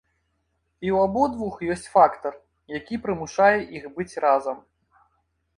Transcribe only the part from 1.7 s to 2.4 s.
ёсць фактар,